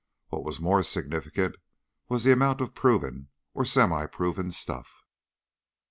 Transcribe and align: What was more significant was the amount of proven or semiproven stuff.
What 0.29 0.43
was 0.43 0.59
more 0.59 0.81
significant 0.81 1.57
was 2.09 2.23
the 2.23 2.31
amount 2.31 2.59
of 2.59 2.73
proven 2.73 3.27
or 3.53 3.65
semiproven 3.65 4.49
stuff. 4.49 5.03